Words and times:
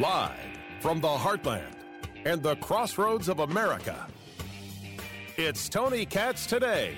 Live 0.00 0.38
from 0.78 1.00
the 1.00 1.08
heartland 1.08 1.74
and 2.24 2.40
the 2.40 2.54
crossroads 2.56 3.28
of 3.28 3.40
America, 3.40 4.06
it's 5.36 5.68
Tony 5.68 6.06
Katz 6.06 6.46
today. 6.46 6.96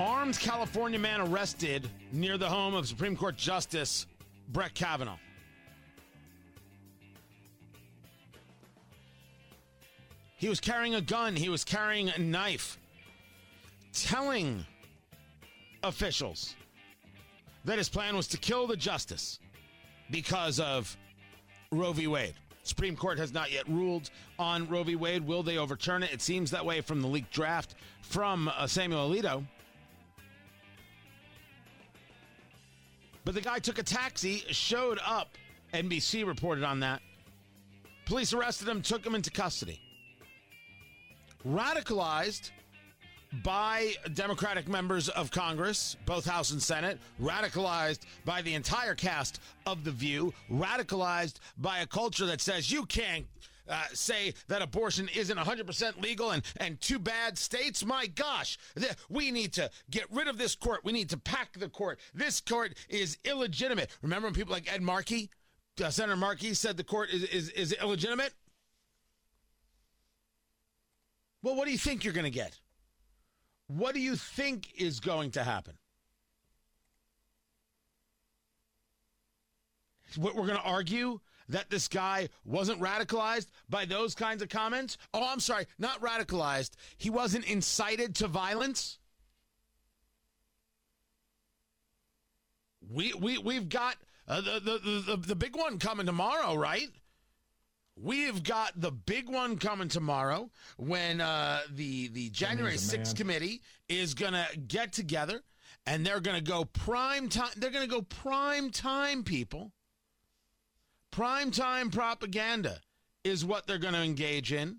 Armed 0.00 0.36
California 0.40 0.98
man 0.98 1.20
arrested 1.20 1.88
near 2.10 2.36
the 2.36 2.48
home 2.48 2.74
of 2.74 2.88
Supreme 2.88 3.16
Court 3.16 3.36
Justice 3.36 4.08
Brett 4.48 4.74
Kavanaugh. 4.74 5.18
He 10.34 10.48
was 10.48 10.58
carrying 10.58 10.96
a 10.96 11.00
gun, 11.00 11.36
he 11.36 11.48
was 11.48 11.62
carrying 11.62 12.08
a 12.08 12.18
knife, 12.18 12.80
telling 13.92 14.66
officials 15.82 16.54
that 17.64 17.78
his 17.78 17.88
plan 17.88 18.16
was 18.16 18.26
to 18.28 18.36
kill 18.36 18.66
the 18.66 18.76
justice 18.76 19.38
because 20.10 20.60
of 20.60 20.96
Roe 21.70 21.92
v. 21.92 22.06
Wade. 22.06 22.34
Supreme 22.64 22.94
Court 22.94 23.18
has 23.18 23.32
not 23.32 23.50
yet 23.50 23.68
ruled 23.68 24.10
on 24.38 24.68
Roe 24.68 24.84
v. 24.84 24.94
Wade. 24.94 25.26
Will 25.26 25.42
they 25.42 25.58
overturn 25.58 26.02
it? 26.02 26.12
It 26.12 26.22
seems 26.22 26.50
that 26.52 26.64
way 26.64 26.80
from 26.80 27.00
the 27.00 27.08
leaked 27.08 27.32
draft 27.32 27.74
from 28.02 28.48
uh, 28.48 28.66
Samuel 28.66 29.10
Alito. 29.10 29.44
But 33.24 33.34
the 33.34 33.40
guy 33.40 33.58
took 33.58 33.78
a 33.78 33.82
taxi, 33.82 34.44
showed 34.50 34.98
up. 35.04 35.36
NBC 35.72 36.26
reported 36.26 36.64
on 36.64 36.80
that. 36.80 37.00
Police 38.04 38.32
arrested 38.32 38.68
him, 38.68 38.82
took 38.82 39.06
him 39.06 39.14
into 39.14 39.30
custody. 39.30 39.80
Radicalized 41.46 42.50
by 43.42 43.94
Democratic 44.14 44.68
members 44.68 45.08
of 45.08 45.30
Congress, 45.30 45.96
both 46.04 46.26
House 46.26 46.50
and 46.50 46.62
Senate, 46.62 46.98
radicalized 47.20 48.00
by 48.24 48.42
the 48.42 48.54
entire 48.54 48.94
cast 48.94 49.40
of 49.66 49.84
The 49.84 49.90
View, 49.90 50.34
radicalized 50.50 51.36
by 51.56 51.78
a 51.78 51.86
culture 51.86 52.26
that 52.26 52.40
says 52.40 52.70
you 52.70 52.84
can't 52.84 53.26
uh, 53.68 53.84
say 53.92 54.34
that 54.48 54.60
abortion 54.60 55.08
isn't 55.14 55.38
100% 55.38 56.02
legal 56.02 56.32
and, 56.32 56.42
and 56.58 56.80
too 56.80 56.98
bad 56.98 57.38
states. 57.38 57.84
My 57.84 58.06
gosh, 58.06 58.58
th- 58.76 58.92
we 59.08 59.30
need 59.30 59.52
to 59.54 59.70
get 59.90 60.04
rid 60.10 60.28
of 60.28 60.36
this 60.36 60.54
court. 60.54 60.84
We 60.84 60.92
need 60.92 61.08
to 61.10 61.16
pack 61.16 61.58
the 61.58 61.68
court. 61.68 62.00
This 62.12 62.40
court 62.40 62.74
is 62.88 63.16
illegitimate. 63.24 63.90
Remember 64.02 64.26
when 64.26 64.34
people 64.34 64.52
like 64.52 64.72
Ed 64.72 64.82
Markey, 64.82 65.30
uh, 65.82 65.90
Senator 65.90 66.16
Markey, 66.16 66.54
said 66.54 66.76
the 66.76 66.84
court 66.84 67.10
is, 67.10 67.22
is, 67.24 67.48
is 67.50 67.72
illegitimate? 67.72 68.34
Well, 71.42 71.56
what 71.56 71.64
do 71.64 71.72
you 71.72 71.78
think 71.78 72.04
you're 72.04 72.12
going 72.12 72.24
to 72.24 72.30
get? 72.30 72.58
What 73.76 73.94
do 73.94 74.00
you 74.00 74.16
think 74.16 74.68
is 74.76 75.00
going 75.00 75.30
to 75.32 75.42
happen? 75.42 75.78
We're 80.18 80.32
going 80.32 80.48
to 80.48 80.60
argue 80.60 81.20
that 81.48 81.70
this 81.70 81.88
guy 81.88 82.28
wasn't 82.44 82.80
radicalized 82.80 83.46
by 83.70 83.86
those 83.86 84.14
kinds 84.14 84.42
of 84.42 84.50
comments? 84.50 84.98
Oh, 85.14 85.26
I'm 85.26 85.40
sorry, 85.40 85.66
not 85.78 86.02
radicalized. 86.02 86.72
He 86.98 87.08
wasn't 87.08 87.46
incited 87.46 88.14
to 88.16 88.28
violence. 88.28 88.98
We 92.90 93.14
we 93.14 93.38
we've 93.38 93.70
got 93.70 93.96
uh, 94.28 94.42
the, 94.42 94.60
the 94.60 95.02
the 95.06 95.16
the 95.16 95.34
big 95.34 95.56
one 95.56 95.78
coming 95.78 96.04
tomorrow, 96.04 96.54
right? 96.56 96.90
We've 97.96 98.42
got 98.42 98.80
the 98.80 98.90
big 98.90 99.28
one 99.28 99.58
coming 99.58 99.88
tomorrow 99.88 100.50
when 100.76 101.20
uh, 101.20 101.60
the 101.70 102.08
the 102.08 102.30
January 102.30 102.76
6th 102.76 103.14
committee 103.14 103.60
is 103.88 104.14
gonna 104.14 104.46
get 104.66 104.92
together 104.92 105.42
and 105.86 106.04
they're 106.04 106.20
gonna 106.20 106.40
go 106.40 106.64
prime 106.64 107.28
time. 107.28 107.50
They're 107.56 107.70
gonna 107.70 107.86
go 107.86 108.02
prime 108.02 108.70
time, 108.70 109.22
people. 109.22 109.72
Prime 111.10 111.50
time 111.50 111.90
propaganda 111.90 112.80
is 113.24 113.44
what 113.44 113.66
they're 113.66 113.78
gonna 113.78 114.02
engage 114.02 114.52
in 114.52 114.78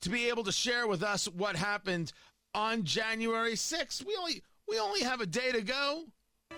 to 0.00 0.10
be 0.10 0.28
able 0.28 0.44
to 0.44 0.52
share 0.52 0.86
with 0.86 1.02
us 1.02 1.26
what 1.26 1.56
happened 1.56 2.12
on 2.54 2.82
January 2.82 3.54
6th. 3.54 4.04
We 4.04 4.16
only 4.16 4.42
we 4.68 4.78
only 4.80 5.00
have 5.02 5.20
a 5.20 5.26
day 5.26 5.52
to 5.52 5.62
go. 5.62 6.06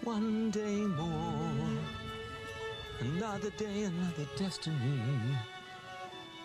One 0.03 0.51
day 0.51 0.77
more, 0.77 1.79
another 3.01 3.51
day, 3.51 3.83
another 3.83 4.27
destiny. 4.37 5.03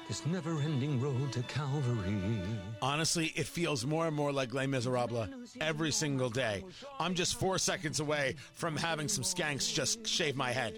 This 0.07 0.25
never 0.27 0.59
ending 0.61 1.01
road 1.01 1.31
to 1.33 1.41
Calvary. 1.43 2.39
Honestly, 2.81 3.33
it 3.35 3.47
feels 3.47 3.85
more 3.85 4.05
and 4.05 4.16
more 4.16 4.31
like 4.31 4.53
Les 4.53 4.67
Miserables 4.67 5.29
every 5.59 5.91
single 5.91 6.29
day. 6.29 6.63
I'm 6.99 7.16
just 7.16 7.39
four 7.39 7.57
seconds 7.57 7.99
away 7.99 8.35
from 8.53 8.77
having 8.77 9.07
some 9.07 9.23
skanks 9.23 9.73
just 9.73 10.05
shave 10.05 10.35
my 10.35 10.51
head. 10.51 10.77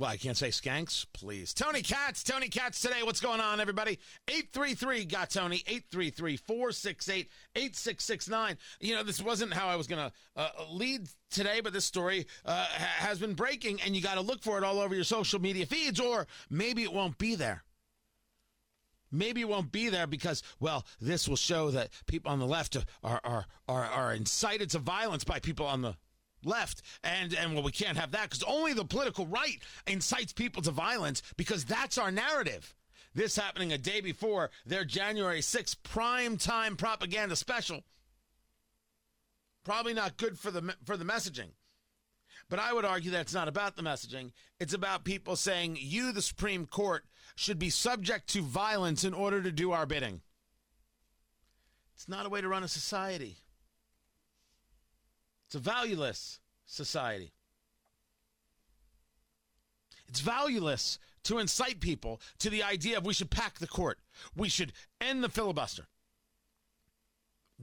Well, 0.00 0.08
I 0.08 0.16
can't 0.16 0.34
say 0.36 0.48
skanks, 0.48 1.04
please. 1.12 1.52
Tony 1.52 1.82
Katz, 1.82 2.22
Tony 2.22 2.48
Katz 2.48 2.80
today. 2.80 3.02
What's 3.02 3.20
going 3.20 3.38
on, 3.38 3.60
everybody? 3.60 3.98
833 4.28 5.04
got 5.04 5.28
Tony, 5.28 5.56
833 5.66 6.38
468 6.38 7.28
8669. 7.54 8.56
You 8.80 8.94
know, 8.94 9.02
this 9.02 9.20
wasn't 9.20 9.52
how 9.52 9.68
I 9.68 9.76
was 9.76 9.86
going 9.86 10.08
to 10.08 10.12
uh, 10.40 10.48
lead 10.70 11.06
today, 11.30 11.60
but 11.60 11.74
this 11.74 11.84
story 11.84 12.26
uh, 12.46 12.64
has 12.72 13.18
been 13.18 13.34
breaking, 13.34 13.82
and 13.82 13.94
you 13.94 14.00
got 14.00 14.14
to 14.14 14.22
look 14.22 14.42
for 14.42 14.56
it 14.56 14.64
all 14.64 14.80
over 14.80 14.94
your 14.94 15.04
social 15.04 15.38
media 15.38 15.66
feeds, 15.66 16.00
or 16.00 16.26
maybe 16.48 16.82
it 16.82 16.94
won't 16.94 17.18
be 17.18 17.34
there. 17.34 17.62
Maybe 19.12 19.42
it 19.42 19.50
won't 19.50 19.70
be 19.70 19.90
there 19.90 20.06
because, 20.06 20.42
well, 20.60 20.86
this 20.98 21.28
will 21.28 21.36
show 21.36 21.70
that 21.72 21.90
people 22.06 22.32
on 22.32 22.38
the 22.38 22.46
left 22.46 22.78
are, 23.04 23.20
are, 23.22 23.44
are, 23.68 23.84
are 23.84 24.14
incited 24.14 24.70
to 24.70 24.78
violence 24.78 25.24
by 25.24 25.40
people 25.40 25.66
on 25.66 25.82
the 25.82 25.96
left 26.44 26.82
and 27.02 27.34
and 27.34 27.54
well 27.54 27.62
we 27.62 27.72
can't 27.72 27.98
have 27.98 28.12
that 28.12 28.24
because 28.24 28.42
only 28.44 28.72
the 28.72 28.84
political 28.84 29.26
right 29.26 29.60
incites 29.86 30.32
people 30.32 30.62
to 30.62 30.70
violence 30.70 31.22
because 31.36 31.64
that's 31.64 31.98
our 31.98 32.10
narrative. 32.10 32.74
This 33.14 33.36
happening 33.36 33.72
a 33.72 33.78
day 33.78 34.00
before 34.00 34.50
their 34.64 34.84
january 34.84 35.40
6th 35.40 35.76
prime 35.82 36.36
time 36.36 36.76
propaganda 36.76 37.36
special. 37.36 37.82
Probably 39.64 39.94
not 39.94 40.16
good 40.16 40.38
for 40.38 40.50
the 40.50 40.74
for 40.84 40.96
the 40.96 41.04
messaging. 41.04 41.50
But 42.48 42.58
i 42.58 42.72
would 42.72 42.84
argue 42.84 43.12
that 43.12 43.20
it's 43.20 43.34
not 43.34 43.48
about 43.48 43.76
the 43.76 43.82
messaging. 43.82 44.32
It's 44.58 44.74
about 44.74 45.04
people 45.04 45.36
saying 45.36 45.78
you 45.80 46.12
the 46.12 46.22
supreme 46.22 46.66
court 46.66 47.04
should 47.36 47.58
be 47.58 47.70
subject 47.70 48.28
to 48.30 48.42
violence 48.42 49.04
in 49.04 49.14
order 49.14 49.42
to 49.42 49.52
do 49.52 49.72
our 49.72 49.86
bidding. 49.86 50.20
It's 51.94 52.08
not 52.08 52.26
a 52.26 52.30
way 52.30 52.40
to 52.40 52.48
run 52.48 52.64
a 52.64 52.68
society 52.68 53.36
it's 55.50 55.56
a 55.56 55.58
valueless 55.58 56.38
society. 56.64 57.32
It's 60.08 60.20
valueless 60.20 61.00
to 61.24 61.38
incite 61.38 61.80
people 61.80 62.20
to 62.38 62.50
the 62.50 62.62
idea 62.62 62.96
of 62.96 63.04
we 63.04 63.14
should 63.14 63.32
pack 63.32 63.58
the 63.58 63.66
court. 63.66 63.98
We 64.36 64.48
should 64.48 64.72
end 65.00 65.24
the 65.24 65.28
filibuster. 65.28 65.88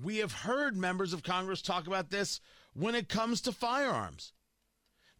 We 0.03 0.17
have 0.17 0.33
heard 0.33 0.75
members 0.75 1.13
of 1.13 1.23
Congress 1.23 1.61
talk 1.61 1.87
about 1.87 2.09
this 2.09 2.41
when 2.73 2.93
it 2.93 3.07
comes 3.07 3.39
to 3.43 3.53
firearms. 3.53 4.33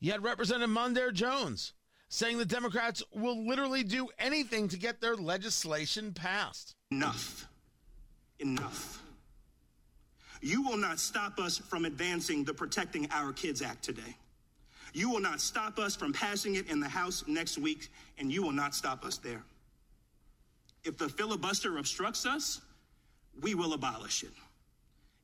You 0.01 0.11
had 0.11 0.21
Representative 0.21 0.69
Mondaire 0.69 1.13
Jones 1.13 1.71
saying 2.09 2.37
the 2.37 2.43
Democrats 2.43 3.01
will 3.15 3.47
literally 3.47 3.85
do 3.85 4.09
anything 4.19 4.67
to 4.67 4.77
get 4.77 4.99
their 4.99 5.15
legislation 5.15 6.11
passed. 6.11 6.75
Enough. 6.91 7.47
Enough. 8.39 9.06
You 10.41 10.61
will 10.61 10.77
not 10.77 10.99
stop 10.99 11.39
us 11.39 11.57
from 11.57 11.85
advancing 11.85 12.43
the 12.43 12.53
Protecting 12.53 13.07
Our 13.11 13.33
Kids 13.33 13.61
Act 13.61 13.83
today. 13.83 14.15
You 14.93 15.09
will 15.09 15.19
not 15.19 15.41
stop 15.41 15.79
us 15.79 15.95
from 15.95 16.13
passing 16.13 16.55
it 16.55 16.69
in 16.69 16.79
the 16.79 16.87
House 16.87 17.23
next 17.27 17.57
week, 17.57 17.89
and 18.17 18.31
you 18.31 18.43
will 18.43 18.51
not 18.51 18.73
stop 18.73 19.05
us 19.05 19.17
there. 19.17 19.43
If 20.83 20.97
the 20.97 21.09
filibuster 21.09 21.77
obstructs 21.77 22.25
us, 22.25 22.61
we 23.41 23.55
will 23.55 23.73
abolish 23.73 24.23
it. 24.23 24.31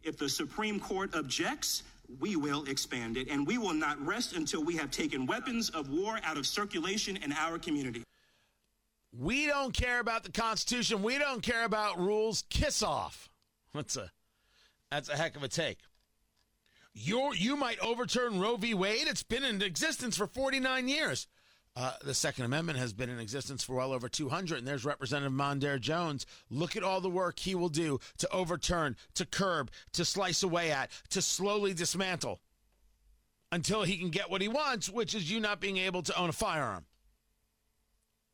If 0.04 0.18
the 0.18 0.28
Supreme 0.28 0.80
Court 0.80 1.16
objects, 1.16 1.84
we 2.20 2.36
will 2.36 2.66
expand 2.66 3.18
it, 3.18 3.30
and 3.30 3.48
we 3.48 3.58
will 3.58 3.74
not 3.74 4.04
rest 4.06 4.36
until 4.36 4.64
we 4.64 4.76
have 4.76 4.92
taken 4.92 5.26
weapons 5.26 5.70
of 5.70 5.90
war 5.90 6.20
out 6.24 6.38
of 6.38 6.46
circulation 6.46 7.18
in 7.18 7.32
our 7.32 7.58
community. 7.58 8.04
We 9.18 9.46
don't 9.46 9.74
care 9.74 10.00
about 10.00 10.24
the 10.24 10.32
Constitution. 10.32 11.02
We 11.02 11.18
don't 11.18 11.42
care 11.42 11.66
about 11.66 12.00
rules. 12.00 12.44
Kiss 12.50 12.84
off. 12.84 13.30
What's 13.72 13.96
a 13.96 14.12
that's 14.94 15.10
a 15.10 15.18
heck 15.18 15.36
of 15.36 15.44
a 15.44 15.48
take. 15.48 15.80
you 16.94 17.34
you 17.34 17.56
might 17.56 17.80
overturn 17.80 18.40
Roe 18.40 18.58
v. 18.58 18.74
Wade. 18.74 19.08
It's 19.08 19.24
been 19.24 19.44
in 19.44 19.62
existence 19.62 20.16
for 20.16 20.28
49 20.28 20.88
years. 20.88 21.28
Uh, 21.76 21.94
the 22.04 22.14
Second 22.14 22.46
Amendment 22.46 22.78
has 22.78 22.94
been 22.94 23.10
in 23.10 23.20
existence 23.20 23.64
for 23.64 23.76
well 23.76 23.94
over 23.94 24.08
200, 24.08 24.60
and 24.60 24.68
there's 24.68 24.86
Representative 24.86 25.34
Mondaire 25.34 25.82
Jones. 25.82 26.28
Look 26.52 26.78
at 26.78 26.84
all 26.84 27.02
the 27.02 27.10
work 27.10 27.40
he 27.40 27.56
will 27.56 27.70
do 27.70 28.00
to 28.20 28.30
overturn, 28.32 28.96
to 29.16 29.26
curb, 29.26 29.72
to 29.94 30.06
slice 30.06 30.44
away 30.44 30.72
at, 30.72 30.92
to 31.10 31.20
slowly 31.24 31.74
dismantle 31.74 32.40
until 33.52 33.82
he 33.82 33.98
can 33.98 34.12
get 34.12 34.30
what 34.30 34.44
he 34.44 34.48
wants, 34.48 34.88
which 34.88 35.16
is 35.16 35.32
you 35.32 35.40
not 35.40 35.60
being 35.60 35.78
able 35.78 36.04
to 36.04 36.16
own 36.20 36.30
a 36.30 36.34
firearm. 36.34 36.86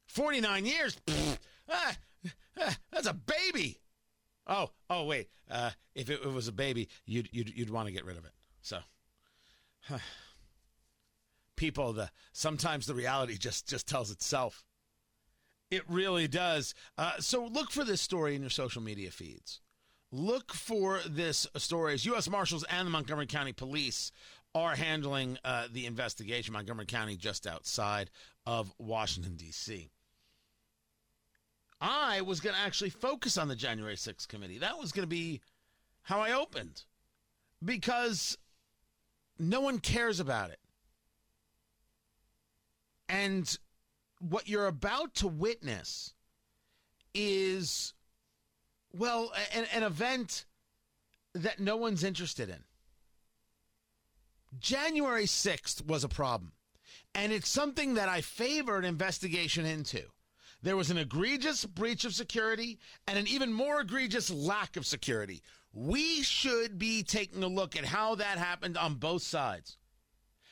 49 0.07 0.65
years? 0.65 0.97
Pfft, 1.07 1.37
ah, 1.69 1.95
ah, 2.59 2.77
that's 2.91 3.07
a 3.07 3.13
baby. 3.13 3.79
Oh, 4.49 4.71
oh, 4.89 5.05
wait. 5.05 5.29
Uh, 5.49 5.69
if 5.93 6.09
it, 6.09 6.21
it 6.23 6.33
was 6.33 6.47
a 6.47 6.51
baby, 6.51 6.89
you'd 7.05 7.29
you'd 7.31 7.55
you'd 7.55 7.69
want 7.69 7.87
to 7.87 7.93
get 7.93 8.03
rid 8.03 8.17
of 8.17 8.25
it. 8.25 8.31
So, 8.61 8.79
huh. 9.81 9.99
people, 11.55 11.93
the 11.93 12.09
sometimes 12.33 12.87
the 12.87 12.95
reality 12.95 13.37
just 13.37 13.67
just 13.67 13.87
tells 13.87 14.11
itself. 14.11 14.65
It 15.69 15.83
really 15.87 16.27
does. 16.27 16.73
Uh, 16.97 17.19
so 17.19 17.45
look 17.45 17.69
for 17.69 17.83
this 17.83 18.01
story 18.01 18.35
in 18.35 18.41
your 18.41 18.49
social 18.49 18.81
media 18.81 19.11
feeds. 19.11 19.61
Look 20.11 20.51
for 20.51 20.99
this 21.07 21.45
story 21.57 21.93
as 21.93 22.05
U.S. 22.07 22.27
Marshals 22.27 22.63
and 22.63 22.87
the 22.87 22.91
Montgomery 22.91 23.27
County 23.27 23.53
Police 23.53 24.11
are 24.55 24.75
handling 24.75 25.37
uh, 25.45 25.67
the 25.71 25.85
investigation. 25.85 26.53
Montgomery 26.53 26.87
County, 26.87 27.15
just 27.15 27.45
outside 27.45 28.09
of 28.47 28.73
Washington, 28.79 29.35
D.C. 29.35 29.91
I 31.81 32.21
was 32.21 32.39
going 32.39 32.55
to 32.55 32.61
actually 32.61 32.89
focus 32.89 33.37
on 33.37 33.47
the 33.47 33.55
January 33.55 33.95
6th 33.95 34.27
committee. 34.27 34.57
That 34.57 34.77
was 34.77 34.91
going 34.91 35.03
to 35.03 35.07
be 35.07 35.41
how 36.03 36.19
I 36.19 36.33
opened 36.33 36.83
because 37.63 38.37
no 39.37 39.61
one 39.61 39.79
cares 39.79 40.19
about 40.19 40.49
it. 40.49 40.59
And 43.07 43.57
what 44.19 44.47
you're 44.47 44.67
about 44.67 45.15
to 45.15 45.27
witness 45.27 46.13
is, 47.13 47.93
well, 48.93 49.31
an, 49.53 49.65
an 49.73 49.83
event 49.83 50.45
that 51.33 51.59
no 51.59 51.77
one's 51.77 52.03
interested 52.03 52.49
in. 52.49 52.63
January 54.59 55.25
6th 55.25 55.85
was 55.85 56.03
a 56.03 56.09
problem, 56.09 56.51
and 57.15 57.31
it's 57.31 57.49
something 57.49 57.93
that 57.93 58.09
I 58.09 58.21
favor 58.21 58.77
an 58.77 58.85
investigation 58.85 59.65
into. 59.65 60.03
There 60.61 60.77
was 60.77 60.91
an 60.91 60.97
egregious 60.97 61.63
breach 61.65 62.03
of 62.03 62.13
security 62.13 62.79
and 63.07 63.17
an 63.17 63.27
even 63.27 63.53
more 63.53 63.81
egregious 63.81 64.29
lack 64.29 64.75
of 64.75 64.85
security. 64.85 65.41
We 65.71 66.21
should 66.21 66.77
be 66.77 67.03
taking 67.03 67.43
a 67.43 67.47
look 67.47 67.77
at 67.77 67.85
how 67.85 68.15
that 68.15 68.37
happened 68.37 68.77
on 68.77 68.95
both 68.95 69.21
sides. 69.21 69.77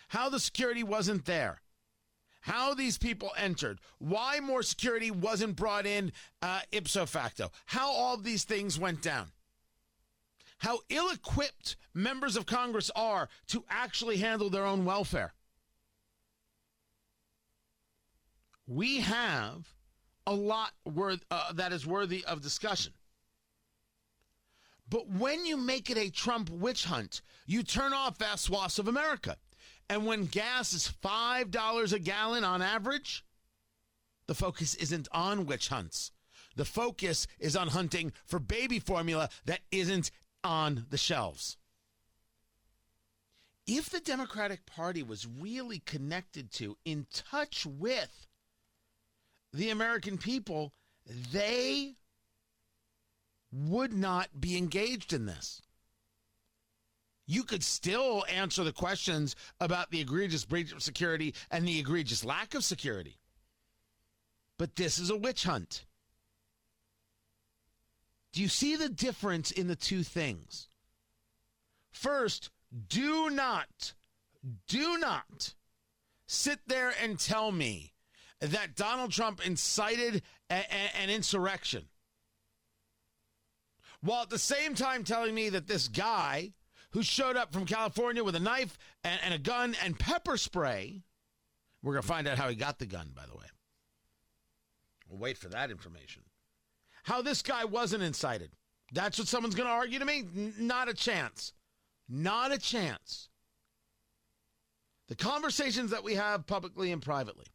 How 0.09 0.30
the 0.30 0.39
security 0.39 0.83
wasn't 0.83 1.25
there. 1.25 1.62
How 2.42 2.74
these 2.74 2.98
people 2.98 3.31
entered. 3.36 3.81
Why 3.98 4.39
more 4.39 4.63
security 4.63 5.12
wasn't 5.12 5.57
brought 5.57 5.86
in 5.86 6.13
uh, 6.42 6.62
ipso 6.71 7.06
facto. 7.06 7.51
How 7.65 7.92
all 7.92 8.15
these 8.15 8.45
things 8.45 8.80
went 8.80 9.01
down. 9.01 9.31
How 10.60 10.80
ill 10.89 11.10
equipped 11.10 11.75
members 11.94 12.38
of 12.38 12.45
Congress 12.45 12.89
are 12.95 13.27
to 13.48 13.65
actually 13.69 14.18
handle 14.18 14.50
their 14.50 14.65
own 14.65 14.86
welfare. 14.86 15.33
We 18.65 19.01
have 19.01 19.68
a 20.27 20.33
lot 20.33 20.74
worth, 20.85 21.24
uh, 21.31 21.53
that 21.53 21.74
is 21.74 21.88
worthy 21.88 22.24
of 22.25 22.41
discussion. 22.41 22.94
But 24.89 25.09
when 25.09 25.45
you 25.45 25.57
make 25.57 25.89
it 25.89 25.97
a 25.97 26.09
Trump 26.09 26.50
witch 26.50 26.85
hunt, 26.85 27.21
you 27.45 27.63
turn 27.63 27.94
off 27.94 28.19
vast 28.19 28.44
swaths 28.44 28.77
of 28.77 28.88
America. 28.88 29.38
And 29.89 30.06
when 30.06 30.25
gas 30.25 30.74
is 30.74 30.94
$5 31.01 31.94
a 31.94 32.00
gallon 32.00 32.44
on 32.44 32.62
average, 32.62 33.25
the 34.27 34.35
focus 34.35 34.75
isn't 34.75 35.07
on 35.13 35.45
witch 35.45 35.69
hunts. 35.69 36.12
The 36.56 36.65
focus 36.65 37.27
is 37.39 37.56
on 37.56 37.69
hunting 37.69 38.12
for 38.25 38.39
baby 38.39 38.79
formula 38.79 39.29
that 39.45 39.62
isn't 39.71 40.12
on 40.44 40.85
the 40.89 40.97
shelves. 40.97 41.57
If 43.65 43.89
the 43.89 44.00
Democratic 44.00 44.65
Party 44.65 45.03
was 45.03 45.27
really 45.27 45.79
connected 45.79 46.51
to, 46.53 46.77
in 46.85 47.06
touch 47.13 47.65
with, 47.65 48.26
the 49.54 49.70
American 49.70 50.18
people, 50.18 50.74
they 51.32 51.96
would 53.52 53.94
not 53.94 54.40
be 54.40 54.58
engaged 54.58 55.14
in 55.14 55.26
this. 55.26 55.62
You 57.26 57.44
could 57.44 57.64
still 57.64 58.24
answer 58.30 58.64
the 58.64 58.72
questions 58.72 59.36
about 59.60 59.92
the 59.92 60.00
egregious 60.00 60.46
breach 60.46 60.72
of 60.72 60.82
security 60.82 61.34
and 61.52 61.68
the 61.68 61.80
egregious 61.80 62.24
lack 62.24 62.54
of 62.54 62.64
security. 62.64 63.18
But 64.58 64.76
this 64.76 64.98
is 64.98 65.10
a 65.10 65.18
witch 65.18 65.44
hunt. 65.44 65.86
Do 68.32 68.42
you 68.42 68.48
see 68.48 68.76
the 68.76 68.90
difference 68.90 69.52
in 69.52 69.68
the 69.68 69.76
two 69.76 70.04
things? 70.04 70.70
First, 71.92 72.50
do 72.88 73.30
not, 73.30 73.94
do 74.68 74.98
not 74.98 75.56
sit 76.28 76.60
there 76.68 76.94
and 77.02 77.20
tell 77.20 77.52
me 77.52 77.94
that 78.42 78.75
Donald 78.75 79.12
Trump 79.12 79.45
incited 79.45 80.22
a, 80.50 80.56
a, 80.56 80.98
an 81.01 81.10
insurrection. 81.10 81.86
While 84.01 84.22
at 84.22 84.30
the 84.30 84.38
same 84.38 84.75
time 84.75 85.04
telling 85.04 85.34
me 85.34 85.50
that 85.50 85.68
this 85.68 85.88
guy 85.88 86.54
who 86.92 87.01
showed 87.01 87.36
up 87.36 87.51
from 87.51 87.66
California 87.66 88.24
with 88.24 88.36
a 88.36 88.39
knife 88.39 88.78
and, 89.04 89.19
and 89.24 89.34
a 89.34 89.39
gun 89.39 89.75
and 89.84 89.98
pepper 89.98 90.38
spray, 90.38 91.04
we're 91.81 91.94
going 91.94 92.04
to 92.04 92.07
find 92.07 92.28
out 92.28 92.38
how 92.38 92.50
he 92.50 92.56
got 92.56 92.80
the 92.80 92.86
gun, 92.86 93.12
by 93.16 93.25
the 93.25 93.36
way. 93.36 93.45
We'll 95.10 95.19
wait 95.19 95.38
for 95.38 95.50
that 95.50 95.72
information. 95.72 96.24
How 97.04 97.22
this 97.22 97.42
guy 97.42 97.66
wasn't 97.66 98.04
incited. 98.04 98.51
That's 98.94 99.18
what 99.18 99.28
someone's 99.28 99.56
going 99.56 99.68
to 99.68 99.74
argue 99.74 100.00
to 100.00 100.06
me? 100.06 100.25
N- 100.36 100.54
not 100.60 100.89
a 100.89 100.94
chance. 100.94 101.54
Not 102.07 102.54
a 102.54 102.57
chance. 102.57 103.30
The 105.07 105.16
conversations 105.16 105.92
that 105.92 106.04
we 106.04 106.16
have 106.16 106.45
publicly 106.45 106.92
and 106.92 107.01
privately 107.01 107.45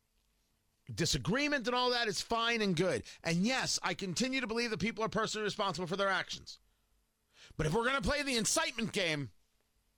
disagreement 0.94 1.66
and 1.66 1.76
all 1.76 1.90
that 1.90 2.08
is 2.08 2.20
fine 2.20 2.62
and 2.62 2.76
good. 2.76 3.02
And 3.24 3.38
yes, 3.38 3.78
I 3.82 3.94
continue 3.94 4.40
to 4.40 4.46
believe 4.46 4.70
that 4.70 4.80
people 4.80 5.04
are 5.04 5.08
personally 5.08 5.44
responsible 5.44 5.86
for 5.86 5.96
their 5.96 6.08
actions. 6.08 6.58
But 7.56 7.66
if 7.66 7.74
we're 7.74 7.84
going 7.84 8.00
to 8.00 8.08
play 8.08 8.22
the 8.22 8.36
incitement 8.36 8.92
game, 8.92 9.30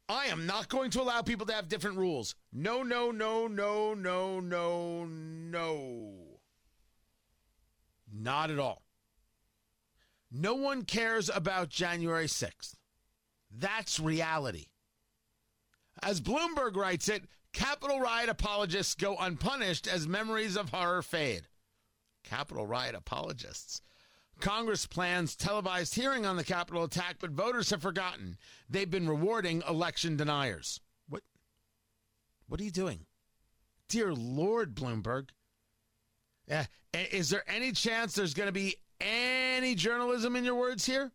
I 0.09 0.27
am 0.27 0.47
not 0.47 0.69
going 0.69 0.91
to 0.91 1.01
allow 1.01 1.23
people 1.23 1.47
to 1.47 1.53
have 1.53 1.69
different 1.69 1.97
rules. 1.97 2.35
No, 2.53 2.83
no, 2.83 3.11
no, 3.11 3.47
no, 3.47 3.95
no, 3.95 4.41
no, 4.41 5.05
no. 5.05 6.13
Not 8.13 8.51
at 8.51 8.59
all. 8.59 8.83
No 10.31 10.55
one 10.55 10.83
cares 10.83 11.31
about 11.33 11.69
January 11.69 12.27
6th. 12.27 12.75
That's 13.57 14.01
reality. 14.01 14.67
As 16.03 16.21
Bloomberg 16.21 16.77
writes 16.77 17.09
it, 17.09 17.25
Capitol 17.55 18.01
riot 18.01 18.29
apologists 18.29 18.97
go 18.97 19.17
unpunished 19.17 19.87
as 19.87 20.09
memories 20.09 20.57
of 20.57 20.71
horror 20.71 21.03
fade. 21.03 21.47
Capitol 22.25 22.67
riot 22.67 22.97
apologists. 22.97 23.81
Congress 24.41 24.87
plans 24.87 25.37
televised 25.37 25.95
hearing 25.95 26.27
on 26.27 26.37
the 26.37 26.43
Capitol 26.43 26.83
attack, 26.83 27.17
but 27.21 27.31
voters 27.31 27.71
have 27.71 27.81
forgotten. 27.81 28.37
They've 28.69 28.91
been 28.91 29.09
rewarding 29.09 29.63
election 29.69 30.17
deniers. 30.17 30.81
What? 31.09 31.23
What 32.49 32.61
are 32.61 32.65
you 32.65 32.73
doing? 32.73 33.07
Dear 33.89 34.13
Lord, 34.13 34.75
Bloomberg. 34.75 35.29
Uh, 36.51 36.65
is 36.93 37.31
there 37.31 37.45
any 37.47 37.71
chance 37.71 38.15
there's 38.15 38.35
going 38.35 38.49
to 38.49 38.53
be 38.53 38.77
any 39.01 39.77
journalism 39.77 40.35
in 40.35 40.45
your 40.45 40.57
words 40.57 40.85
here? 40.85 41.13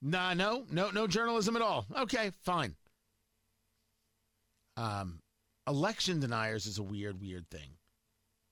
Nah, 0.00 0.34
no, 0.34 0.64
no, 0.70 0.90
no 0.90 1.08
journalism 1.08 1.56
at 1.56 1.62
all. 1.62 1.86
Okay, 1.96 2.30
fine. 2.42 2.76
Um, 4.76 5.20
election 5.68 6.20
deniers 6.20 6.66
is 6.66 6.78
a 6.78 6.82
weird, 6.82 7.20
weird 7.20 7.48
thing. 7.50 7.76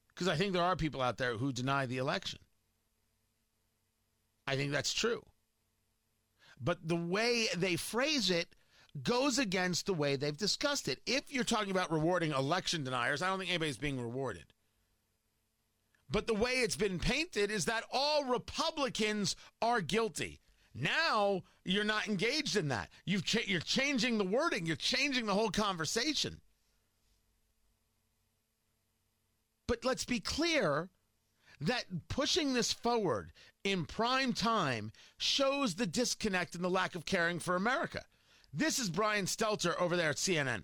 Because 0.08 0.28
I 0.28 0.36
think 0.36 0.52
there 0.52 0.62
are 0.62 0.76
people 0.76 1.00
out 1.00 1.18
there 1.18 1.36
who 1.36 1.52
deny 1.52 1.86
the 1.86 1.98
election. 1.98 2.40
I 4.46 4.56
think 4.56 4.72
that's 4.72 4.92
true. 4.92 5.22
But 6.60 6.86
the 6.86 6.96
way 6.96 7.46
they 7.56 7.76
phrase 7.76 8.30
it 8.30 8.54
goes 9.02 9.38
against 9.38 9.86
the 9.86 9.94
way 9.94 10.16
they've 10.16 10.36
discussed 10.36 10.88
it. 10.88 11.00
If 11.06 11.32
you're 11.32 11.44
talking 11.44 11.70
about 11.70 11.92
rewarding 11.92 12.32
election 12.32 12.84
deniers, 12.84 13.22
I 13.22 13.28
don't 13.28 13.38
think 13.38 13.50
anybody's 13.50 13.78
being 13.78 14.00
rewarded. 14.00 14.52
But 16.10 16.26
the 16.26 16.34
way 16.34 16.54
it's 16.54 16.76
been 16.76 16.98
painted 16.98 17.50
is 17.50 17.66
that 17.66 17.84
all 17.92 18.24
Republicans 18.24 19.36
are 19.62 19.80
guilty. 19.80 20.40
Now 20.74 21.42
you're 21.64 21.84
not 21.84 22.08
engaged 22.08 22.56
in 22.56 22.68
that. 22.68 22.90
You've 23.04 23.24
cha- 23.24 23.40
you're 23.46 23.60
changing 23.60 24.18
the 24.18 24.24
wording. 24.24 24.66
You're 24.66 24.76
changing 24.76 25.26
the 25.26 25.34
whole 25.34 25.50
conversation. 25.50 26.40
But 29.66 29.84
let's 29.84 30.04
be 30.04 30.20
clear 30.20 30.88
that 31.60 31.84
pushing 32.08 32.54
this 32.54 32.72
forward 32.72 33.32
in 33.62 33.84
prime 33.84 34.32
time 34.32 34.92
shows 35.18 35.74
the 35.74 35.86
disconnect 35.86 36.54
and 36.54 36.64
the 36.64 36.70
lack 36.70 36.94
of 36.94 37.04
caring 37.04 37.38
for 37.38 37.56
America. 37.56 38.02
This 38.52 38.78
is 38.78 38.90
Brian 38.90 39.26
Stelter 39.26 39.80
over 39.80 39.96
there 39.96 40.10
at 40.10 40.16
CNN. 40.16 40.62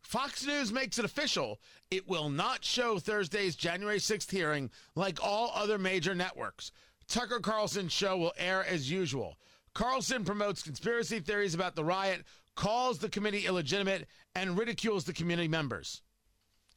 Fox 0.00 0.46
News 0.46 0.72
makes 0.72 0.98
it 0.98 1.04
official. 1.04 1.60
It 1.90 2.08
will 2.08 2.30
not 2.30 2.64
show 2.64 2.98
Thursday's 2.98 3.56
January 3.56 3.98
6th 3.98 4.30
hearing 4.30 4.70
like 4.94 5.22
all 5.22 5.52
other 5.54 5.78
major 5.78 6.14
networks. 6.14 6.72
Tucker 7.08 7.40
Carlson's 7.40 7.92
show 7.92 8.16
will 8.16 8.34
air 8.36 8.64
as 8.64 8.90
usual. 8.90 9.36
Carlson 9.74 10.24
promotes 10.24 10.62
conspiracy 10.62 11.20
theories 11.20 11.54
about 11.54 11.74
the 11.74 11.84
riot, 11.84 12.24
calls 12.54 12.98
the 12.98 13.08
committee 13.08 13.46
illegitimate, 13.46 14.06
and 14.34 14.58
ridicules 14.58 15.04
the 15.04 15.12
committee 15.12 15.48
members. 15.48 16.02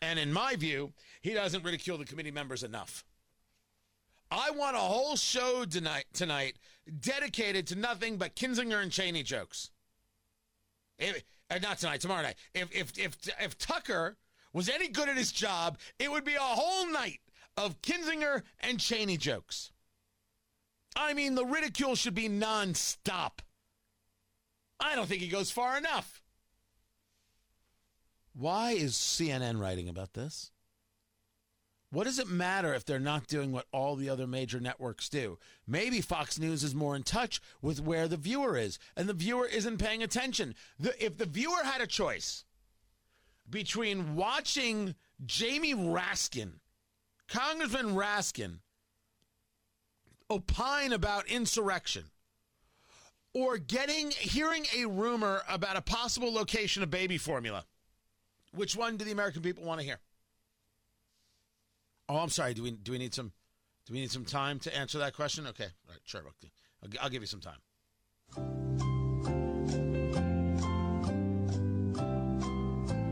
And 0.01 0.17
in 0.17 0.33
my 0.33 0.55
view, 0.55 0.93
he 1.21 1.33
doesn't 1.33 1.63
ridicule 1.63 1.97
the 1.97 2.05
committee 2.05 2.31
members 2.31 2.63
enough. 2.63 3.03
I 4.31 4.51
want 4.51 4.77
a 4.77 4.79
whole 4.79 5.17
show 5.17 5.65
tonight 5.65 6.05
tonight 6.13 6.55
dedicated 6.99 7.67
to 7.67 7.75
nothing 7.75 8.17
but 8.17 8.35
Kinzinger 8.35 8.81
and 8.81 8.91
Cheney 8.91 9.23
jokes. 9.23 9.71
If, 10.97 11.23
uh, 11.49 11.59
not 11.61 11.79
tonight, 11.79 11.99
tomorrow 11.99 12.21
night. 12.21 12.35
If 12.53 12.73
if 12.73 12.97
if 12.97 13.17
if 13.39 13.57
Tucker 13.57 14.17
was 14.53 14.69
any 14.69 14.87
good 14.87 15.09
at 15.09 15.17
his 15.17 15.31
job, 15.31 15.77
it 15.99 16.09
would 16.09 16.23
be 16.23 16.35
a 16.35 16.39
whole 16.39 16.89
night 16.91 17.19
of 17.57 17.81
Kinzinger 17.81 18.43
and 18.61 18.79
Cheney 18.79 19.17
jokes. 19.17 19.71
I 20.95 21.13
mean, 21.13 21.35
the 21.35 21.45
ridicule 21.45 21.95
should 21.95 22.15
be 22.15 22.29
nonstop. 22.29 23.39
I 24.79 24.95
don't 24.95 25.07
think 25.07 25.21
he 25.21 25.27
goes 25.27 25.51
far 25.51 25.77
enough. 25.77 26.21
Why 28.33 28.71
is 28.71 28.93
CNN 28.93 29.59
writing 29.59 29.89
about 29.89 30.13
this? 30.13 30.51
What 31.91 32.05
does 32.05 32.19
it 32.19 32.29
matter 32.29 32.73
if 32.73 32.85
they're 32.85 32.99
not 32.99 33.27
doing 33.27 33.51
what 33.51 33.67
all 33.73 33.97
the 33.97 34.09
other 34.09 34.25
major 34.25 34.61
networks 34.61 35.09
do? 35.09 35.37
Maybe 35.67 35.99
Fox 35.99 36.39
News 36.39 36.63
is 36.63 36.73
more 36.73 36.95
in 36.95 37.03
touch 37.03 37.41
with 37.61 37.81
where 37.81 38.07
the 38.07 38.15
viewer 38.15 38.57
is, 38.57 38.79
and 38.95 39.09
the 39.09 39.13
viewer 39.13 39.45
isn't 39.45 39.77
paying 39.77 40.01
attention. 40.01 40.55
The, 40.79 41.05
if 41.05 41.17
the 41.17 41.25
viewer 41.25 41.63
had 41.63 41.81
a 41.81 41.87
choice 41.87 42.45
between 43.49 44.15
watching 44.15 44.95
Jamie 45.25 45.75
Raskin, 45.75 46.59
Congressman 47.27 47.93
Raskin, 47.93 48.59
opine 50.31 50.93
about 50.93 51.27
insurrection, 51.27 52.05
or 53.33 53.57
getting 53.57 54.11
hearing 54.11 54.65
a 54.75 54.85
rumor 54.85 55.41
about 55.49 55.75
a 55.75 55.81
possible 55.81 56.33
location 56.33 56.81
of 56.81 56.89
baby 56.89 57.17
formula, 57.17 57.65
which 58.55 58.75
one 58.75 58.97
do 58.97 59.05
the 59.05 59.11
American 59.11 59.41
people 59.41 59.63
want 59.63 59.79
to 59.79 59.85
hear? 59.85 59.99
Oh, 62.09 62.17
I'm 62.17 62.29
sorry. 62.29 62.53
Do 62.53 62.63
we 62.63 62.71
do 62.71 62.91
we 62.91 62.97
need 62.97 63.13
some 63.13 63.31
do 63.85 63.93
we 63.93 63.99
need 63.99 64.11
some 64.11 64.25
time 64.25 64.59
to 64.59 64.75
answer 64.75 64.97
that 64.99 65.13
question? 65.15 65.47
Okay, 65.47 65.63
all 65.63 65.91
right, 65.91 65.99
sure. 66.03 66.21
I'll, 66.83 66.89
I'll 67.03 67.09
give 67.09 67.21
you 67.21 67.27
some 67.27 67.41
time. 67.41 67.57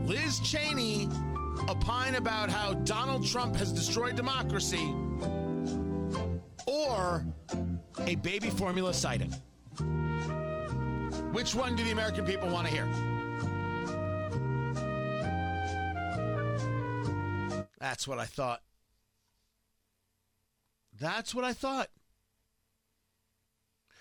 Liz 0.06 0.40
Cheney 0.40 1.08
opine 1.68 2.16
about 2.16 2.50
how 2.50 2.74
Donald 2.74 3.26
Trump 3.26 3.54
has 3.56 3.72
destroyed 3.72 4.16
democracy, 4.16 4.92
or 6.70 7.24
a 8.06 8.14
baby 8.16 8.48
formula 8.48 8.94
sighting. 8.94 9.32
Which 11.32 11.54
one 11.54 11.74
do 11.74 11.82
the 11.84 11.90
American 11.90 12.24
people 12.24 12.48
want 12.48 12.68
to 12.68 12.72
hear? 12.72 12.86
That's 17.80 18.06
what 18.06 18.18
I 18.18 18.24
thought. 18.24 18.60
That's 21.00 21.34
what 21.34 21.44
I 21.44 21.52
thought. 21.54 21.88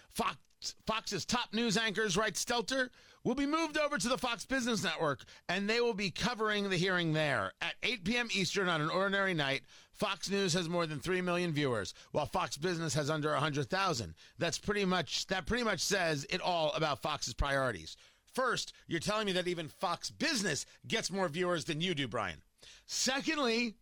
Fox, 0.10 0.38
Fox's 0.86 1.26
top 1.26 1.54
news 1.54 1.78
anchors, 1.78 2.18
Wright 2.18 2.34
Stelter, 2.34 2.90
will 3.24 3.36
be 3.36 3.46
moved 3.46 3.78
over 3.78 3.98
to 3.98 4.10
the 4.10 4.18
Fox 4.18 4.46
Business 4.46 4.84
Network, 4.84 5.24
and 5.48 5.70
they 5.70 5.80
will 5.80 5.94
be 5.94 6.12
covering 6.12 6.70
the 6.70 6.78
hearing 6.78 7.14
there. 7.14 7.54
At 7.62 7.76
8 7.84 8.04
p.m. 8.04 8.28
Eastern 8.34 8.68
on 8.68 8.82
an 8.82 8.90
ordinary 8.90 9.34
night, 9.34 9.62
Fox 10.00 10.30
News 10.30 10.54
has 10.54 10.70
more 10.70 10.86
than 10.86 11.00
3 11.00 11.20
million 11.22 11.52
viewers, 11.52 11.94
while 12.14 12.26
Fox 12.26 12.56
Business 12.56 12.94
has 12.94 13.10
under 13.10 13.32
100,000. 13.32 14.16
That's 14.38 14.58
pretty 14.58 14.86
much 14.86 15.28
that 15.28 15.46
pretty 15.46 15.66
much 15.66 15.82
says 15.82 16.26
it 16.30 16.40
all 16.40 16.72
about 16.72 17.02
Fox's 17.02 17.34
priorities. 17.34 17.98
First, 18.34 18.72
you're 18.88 19.02
telling 19.02 19.26
me 19.26 19.34
that 19.34 19.48
even 19.48 19.68
Fox 19.68 20.10
Business 20.10 20.66
gets 20.88 21.12
more 21.12 21.28
viewers 21.28 21.66
than 21.66 21.82
you 21.82 21.94
do, 21.94 22.08
Brian. 22.08 22.42
Secondly, 22.86 23.76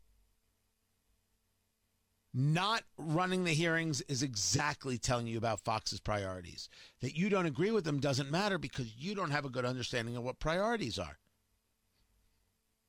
not 2.33 2.81
running 2.97 3.43
the 3.43 3.53
hearings 3.53 4.01
is 4.01 4.23
exactly 4.23 4.97
telling 4.97 5.27
you 5.27 5.37
about 5.37 5.59
Fox's 5.59 5.99
priorities. 5.99 6.67
That 7.01 7.15
you 7.15 7.29
don't 7.29 7.45
agree 7.45 7.71
with 7.71 7.83
them 7.83 7.99
doesn't 7.99 8.31
matter 8.31 8.57
because 8.57 8.95
you 8.97 9.13
don't 9.13 9.31
have 9.31 9.45
a 9.45 9.49
good 9.49 9.65
understanding 9.65 10.15
of 10.15 10.23
what 10.23 10.39
priorities 10.39 10.97
are. 10.97 11.19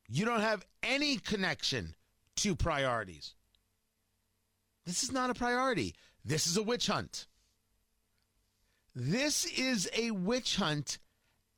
You 0.08 0.24
don't 0.24 0.40
have 0.40 0.64
any 0.82 1.16
connection 1.16 1.94
to 2.38 2.56
priorities. 2.56 3.34
This 4.86 5.02
is 5.02 5.12
not 5.12 5.30
a 5.30 5.34
priority. 5.34 5.94
This 6.24 6.46
is 6.46 6.56
a 6.56 6.62
witch 6.62 6.86
hunt. 6.86 7.26
This 8.94 9.44
is 9.44 9.88
a 9.96 10.10
witch 10.10 10.56
hunt, 10.56 10.98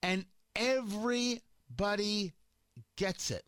and 0.02 0.26
everybody 0.56 2.32
gets 2.96 3.30
it. 3.30 3.44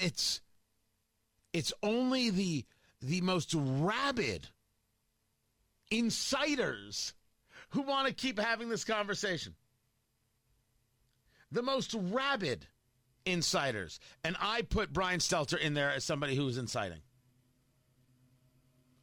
it's 0.00 0.40
it's 1.52 1.72
only 1.82 2.30
the 2.30 2.64
the 3.02 3.20
most 3.20 3.54
rabid 3.54 4.48
insiders 5.90 7.14
who 7.70 7.82
want 7.82 8.08
to 8.08 8.14
keep 8.14 8.38
having 8.38 8.68
this 8.68 8.84
conversation. 8.84 9.54
The 11.52 11.62
most 11.62 11.94
rabid 11.94 12.66
insiders. 13.26 14.00
And 14.24 14.36
I 14.40 14.62
put 14.62 14.92
Brian 14.92 15.20
Stelter 15.20 15.58
in 15.58 15.74
there 15.74 15.90
as 15.90 16.04
somebody 16.04 16.34
who 16.34 16.44
was 16.44 16.58
inciting. 16.58 17.00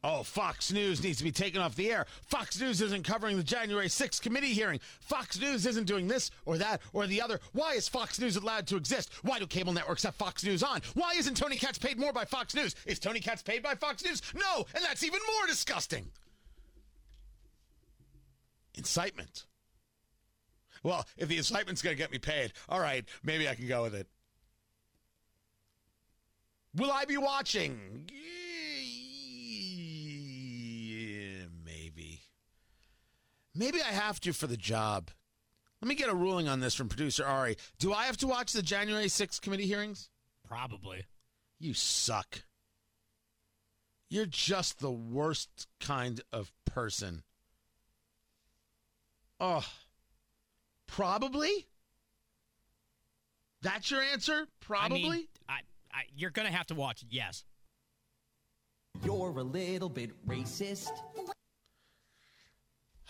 Oh, 0.04 0.22
Fox 0.22 0.72
News 0.72 1.02
needs 1.02 1.18
to 1.18 1.24
be 1.24 1.32
taken 1.32 1.60
off 1.60 1.74
the 1.74 1.90
air. 1.90 2.06
Fox 2.26 2.60
News 2.60 2.80
isn't 2.80 3.02
covering 3.02 3.36
the 3.36 3.42
January 3.42 3.88
6th 3.88 4.22
committee 4.22 4.52
hearing. 4.52 4.78
Fox 5.00 5.40
News 5.40 5.66
isn't 5.66 5.86
doing 5.86 6.06
this 6.06 6.30
or 6.46 6.56
that 6.58 6.80
or 6.92 7.08
the 7.08 7.20
other. 7.20 7.40
Why 7.52 7.72
is 7.72 7.88
Fox 7.88 8.20
News 8.20 8.36
allowed 8.36 8.68
to 8.68 8.76
exist? 8.76 9.10
Why 9.22 9.40
do 9.40 9.46
cable 9.46 9.72
networks 9.72 10.04
have 10.04 10.14
Fox 10.14 10.44
News 10.44 10.62
on? 10.62 10.82
Why 10.94 11.14
isn't 11.16 11.36
Tony 11.36 11.56
Katz 11.56 11.78
paid 11.78 11.98
more 11.98 12.12
by 12.12 12.24
Fox 12.24 12.54
News? 12.54 12.76
Is 12.86 13.00
Tony 13.00 13.18
Katz 13.18 13.42
paid 13.42 13.62
by 13.62 13.74
Fox 13.74 14.04
News? 14.04 14.22
No, 14.34 14.66
and 14.72 14.84
that's 14.84 15.02
even 15.02 15.20
more 15.34 15.46
disgusting. 15.48 16.06
Incitement. 18.74 19.46
Well, 20.82 21.06
if 21.16 21.28
the 21.28 21.36
incitement's 21.36 21.82
going 21.82 21.96
to 21.96 22.02
get 22.02 22.12
me 22.12 22.18
paid, 22.18 22.52
all 22.68 22.80
right, 22.80 23.04
maybe 23.22 23.48
I 23.48 23.54
can 23.54 23.66
go 23.66 23.82
with 23.82 23.94
it. 23.94 24.06
Will 26.74 26.90
I 26.90 27.04
be 27.04 27.16
watching? 27.16 28.10
Maybe 31.64 32.20
Maybe 33.54 33.82
I 33.82 33.92
have 33.92 34.20
to 34.20 34.32
for 34.32 34.46
the 34.46 34.56
job. 34.56 35.10
Let 35.82 35.88
me 35.88 35.96
get 35.96 36.08
a 36.08 36.14
ruling 36.14 36.48
on 36.48 36.60
this 36.60 36.74
from 36.74 36.88
producer 36.88 37.24
Ari. 37.24 37.56
Do 37.80 37.92
I 37.92 38.04
have 38.04 38.16
to 38.18 38.28
watch 38.28 38.52
the 38.52 38.62
January 38.62 39.06
6th 39.06 39.40
committee 39.40 39.66
hearings? 39.66 40.10
Probably. 40.46 41.06
You 41.58 41.74
suck. 41.74 42.42
You're 44.08 44.26
just 44.26 44.78
the 44.78 44.92
worst 44.92 45.66
kind 45.80 46.20
of 46.32 46.52
person. 46.64 47.24
Oh, 49.40 49.66
probably? 50.98 51.68
That's 53.62 53.88
your 53.88 54.02
answer? 54.02 54.48
Probably? 54.58 54.98
I 54.98 55.12
mean, 55.12 55.28
I, 55.48 55.58
I, 55.92 56.02
you're 56.16 56.32
going 56.32 56.48
to 56.48 56.52
have 56.52 56.66
to 56.66 56.74
watch 56.74 57.02
it, 57.02 57.08
yes. 57.10 57.44
You're 59.04 59.38
a 59.38 59.44
little 59.44 59.88
bit 59.88 60.10
racist. 60.26 60.90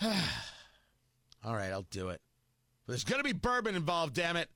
All 0.02 1.54
right, 1.54 1.72
I'll 1.72 1.86
do 1.90 2.10
it. 2.10 2.20
But 2.86 2.92
there's 2.92 3.04
going 3.04 3.20
to 3.20 3.24
be 3.24 3.32
bourbon 3.32 3.74
involved, 3.74 4.12
damn 4.12 4.36
it. 4.36 4.50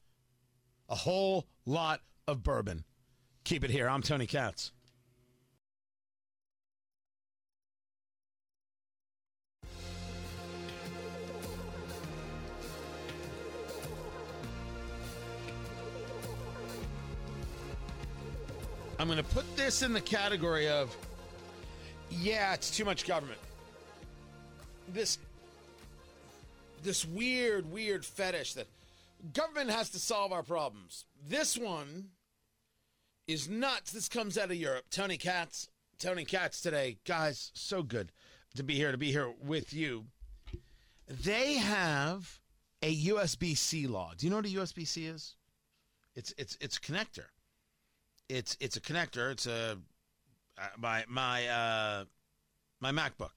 A 0.91 0.95
whole 0.95 1.47
lot 1.65 2.01
of 2.29 2.43
bourbon. 2.43 2.85
Keep 3.45 3.65
it 3.65 3.71
here. 3.71 3.89
I'm 3.89 4.03
Tony 4.03 4.27
Katz. 4.27 4.73
I'm 19.03 19.09
going 19.09 19.19
to 19.19 19.35
put 19.35 19.57
this 19.57 19.83
in 19.83 19.93
the 19.93 20.01
category 20.01 20.69
of, 20.69 20.97
yeah, 22.09 22.55
it's 22.55 22.71
too 22.71 22.85
much 22.85 23.05
government. 23.05 23.41
This 24.95 25.19
this 26.85 27.05
weird, 27.05 27.73
weird 27.73 28.05
fetish 28.05 28.55
that 28.55 28.69
government 29.35 29.71
has 29.71 29.91
to 29.91 29.99
solve 29.99 30.31
our 30.31 30.45
problems. 30.45 31.07
This 31.29 31.59
one 31.59 32.11
is 33.27 33.49
nuts. 33.49 33.91
This 33.91 34.09
comes 34.09 34.39
out 34.39 34.53
of 34.53 34.57
Europe. 34.57 34.85
Tony 34.89 35.17
Katz, 35.17 35.69
Tony 35.99 36.25
Katz 36.25 36.61
today. 36.61 36.99
Guys, 37.05 37.51
so 37.55 37.83
good 37.83 38.13
to 38.55 38.63
be 38.63 38.77
here, 38.77 38.93
to 38.93 38.99
be 38.99 39.11
here 39.11 39.33
with 39.45 39.73
you. 39.73 40.05
They 41.09 41.55
have 41.55 42.39
a 42.81 42.97
USB 43.07 43.57
C 43.57 43.89
law. 43.89 44.13
Do 44.17 44.27
you 44.27 44.31
know 44.31 44.37
what 44.37 44.47
a 44.47 44.51
USB 44.51 44.87
C 44.87 45.07
is? 45.07 45.35
It's 46.15 46.33
it's 46.39 46.57
it's 46.61 46.79
connector. 46.79 47.32
It's 48.29 48.57
it's 48.61 48.77
a 48.77 48.81
connector. 48.81 49.31
It's 49.33 49.47
a 49.47 49.79
uh, 50.59 50.67
my 50.79 51.05
my 51.09 51.47
uh, 51.47 52.05
my 52.81 52.93
MacBook 52.93 53.31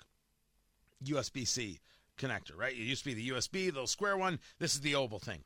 USB 1.03 1.47
C 1.47 1.79
connector, 2.17 2.55
right? 2.55 2.73
It 2.73 2.79
used 2.79 3.03
to 3.03 3.09
be 3.09 3.13
the 3.13 3.29
USB, 3.29 3.51
the 3.51 3.71
little 3.71 3.87
square 3.87 4.17
one. 4.17 4.39
This 4.59 4.73
is 4.73 4.81
the 4.81 4.95
oval 4.95 5.19
thing. 5.19 5.43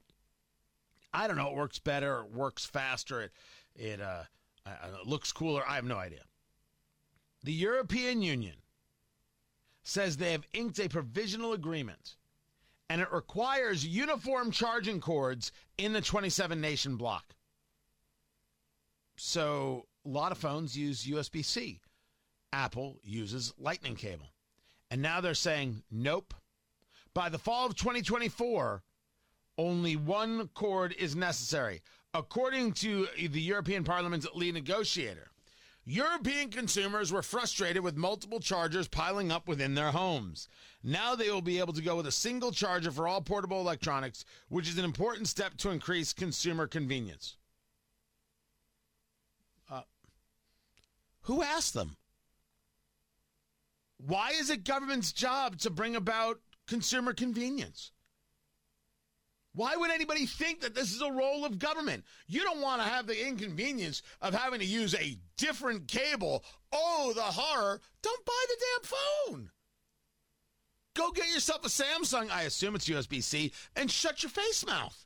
I 1.14 1.28
don't 1.28 1.38
know. 1.38 1.50
It 1.50 1.56
works 1.56 1.80
better. 1.80 2.20
It 2.22 2.32
works 2.32 2.66
faster. 2.66 3.22
It, 3.22 3.32
it 3.76 4.02
uh, 4.02 4.24
uh, 4.66 4.70
looks 5.06 5.32
cooler. 5.32 5.64
I 5.68 5.76
have 5.76 5.86
no 5.86 5.98
idea. 5.98 6.22
The 7.44 7.54
European 7.54 8.22
Union 8.22 8.56
says 9.84 10.18
they 10.18 10.34
have 10.34 10.46
inked 10.54 10.80
a 10.80 10.90
provisional 10.90 11.54
agreement 11.54 12.16
and 12.90 13.02
it 13.02 13.12
requires 13.12 13.86
uniform 13.86 14.52
charging 14.52 15.00
cords 15.00 15.52
in 15.78 15.94
the 15.94 16.02
27 16.02 16.60
nation 16.60 16.96
block. 16.96 17.36
So 19.20 19.86
a 20.06 20.10
lot 20.10 20.32
of 20.32 20.38
phones 20.38 20.78
use 20.78 21.06
USB 21.06 21.44
C. 21.44 21.82
Apple 22.54 23.00
uses 23.04 23.54
Lightning 23.58 23.96
cable. 23.96 24.32
And 24.90 25.02
now 25.02 25.20
they're 25.22 25.34
saying, 25.34 25.84
nope. 25.92 26.34
By 27.14 27.30
the 27.30 27.38
fall 27.38 27.66
of 27.66 27.76
2024, 27.76 28.82
only 29.58 29.96
one 29.98 30.48
cord 30.54 30.96
is 30.98 31.16
necessary. 31.16 31.82
According 32.14 32.74
to 32.74 33.08
the 33.18 33.42
European 33.42 33.84
Parliament's 33.84 34.26
lead 34.34 34.54
negotiator, 34.54 35.30
European 35.86 36.50
consumers 36.50 37.12
were 37.12 37.22
frustrated 37.22 37.84
with 37.84 37.98
multiple 37.98 38.40
chargers 38.40 38.88
piling 38.88 39.32
up 39.32 39.48
within 39.48 39.76
their 39.76 39.92
homes. 39.92 40.48
Now 40.82 41.16
they 41.16 41.30
will 41.30 41.42
be 41.42 41.60
able 41.60 41.74
to 41.74 41.82
go 41.82 41.98
with 41.98 42.08
a 42.08 42.12
single 42.12 42.52
charger 42.52 42.92
for 42.92 43.08
all 43.08 43.22
portable 43.22 43.60
electronics, 43.60 44.24
which 44.48 44.70
is 44.70 44.78
an 44.78 44.86
important 44.86 45.28
step 45.28 45.58
to 45.58 45.72
increase 45.72 46.14
consumer 46.14 46.68
convenience. 46.68 47.36
Uh, 49.70 49.82
who 51.30 51.44
asked 51.44 51.76
them? 51.76 51.96
Why 53.98 54.32
is 54.32 54.50
it 54.50 54.64
government's 54.64 55.14
job 55.14 55.60
to 55.60 55.70
bring 55.70 55.96
about 55.96 56.40
consumer 56.68 57.14
convenience? 57.14 57.92
Why 59.54 59.76
would 59.76 59.92
anybody 59.92 60.26
think 60.26 60.62
that 60.62 60.74
this 60.74 60.92
is 60.92 61.04
a 61.04 61.12
role 61.12 61.46
of 61.46 61.60
government? 61.60 62.04
You 62.28 62.42
don't 62.42 62.62
want 62.62 62.82
to 62.82 62.88
have 62.88 63.06
the 63.06 63.28
inconvenience 63.28 64.02
of 64.22 64.34
having 64.34 64.60
to 64.60 64.66
use 64.66 64.96
a 64.96 65.20
different 65.38 65.88
cable. 65.88 66.44
Oh, 66.72 67.14
the 67.16 67.22
horror. 67.22 67.80
Don't 68.02 68.26
buy 68.26 68.46
the 68.48 68.58
damn 68.60 69.36
phone. 69.36 69.52
Go 70.96 71.12
get 71.12 71.30
yourself 71.30 71.64
a 71.64 71.70
Samsung, 71.70 72.32
I 72.32 72.44
assume 72.44 72.74
it's 72.74 72.90
USB 72.90 73.22
C, 73.22 73.54
and 73.76 73.92
shut 73.92 74.24
your 74.24 74.32
face 74.32 74.66
mouth. 74.66 75.06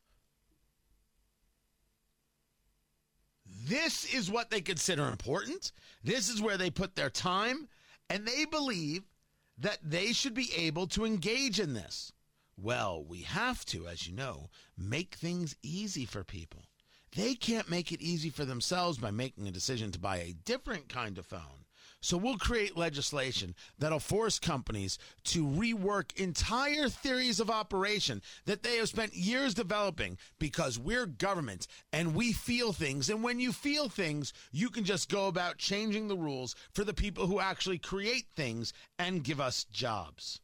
This 3.65 4.13
is 4.13 4.29
what 4.29 4.49
they 4.49 4.59
consider 4.61 5.07
important. 5.07 5.71
This 6.03 6.27
is 6.27 6.41
where 6.41 6.57
they 6.57 6.69
put 6.69 6.95
their 6.95 7.09
time, 7.09 7.69
and 8.09 8.25
they 8.25 8.45
believe 8.45 9.03
that 9.57 9.77
they 9.81 10.11
should 10.11 10.33
be 10.33 10.51
able 10.55 10.87
to 10.87 11.05
engage 11.05 11.59
in 11.59 11.73
this. 11.73 12.11
Well, 12.57 13.03
we 13.03 13.21
have 13.21 13.63
to, 13.65 13.87
as 13.87 14.05
you 14.05 14.13
know, 14.13 14.49
make 14.77 15.15
things 15.15 15.55
easy 15.63 16.05
for 16.05 16.23
people. 16.23 16.63
They 17.15 17.35
can't 17.35 17.69
make 17.69 17.91
it 17.91 18.01
easy 18.01 18.29
for 18.29 18.43
themselves 18.43 18.97
by 18.97 19.11
making 19.11 19.47
a 19.47 19.51
decision 19.51 19.91
to 19.91 19.99
buy 19.99 20.17
a 20.17 20.33
different 20.33 20.89
kind 20.89 21.17
of 21.17 21.25
phone. 21.25 21.62
So 22.03 22.17
we'll 22.17 22.37
create 22.37 22.75
legislation 22.75 23.55
that'll 23.79 23.97
force 23.97 24.37
companies 24.37 24.99
to 25.23 25.45
rework 25.45 26.13
entire 26.19 26.89
theories 26.89 27.39
of 27.39 27.49
operation 27.49 28.21
that 28.43 28.61
they 28.61 28.75
have 28.75 28.89
spent 28.89 29.15
years 29.15 29.53
developing 29.53 30.17
because 30.37 30.77
we're 30.77 31.05
government 31.05 31.65
and 31.93 32.13
we 32.13 32.33
feel 32.33 32.73
things. 32.73 33.09
And 33.09 33.23
when 33.23 33.39
you 33.39 33.53
feel 33.53 33.87
things, 33.87 34.33
you 34.51 34.69
can 34.69 34.83
just 34.83 35.09
go 35.09 35.27
about 35.27 35.57
changing 35.57 36.09
the 36.09 36.17
rules 36.17 36.57
for 36.73 36.83
the 36.83 36.93
people 36.93 37.25
who 37.25 37.39
actually 37.39 37.77
create 37.77 38.25
things 38.35 38.73
and 38.99 39.23
give 39.23 39.39
us 39.39 39.63
jobs. 39.63 40.41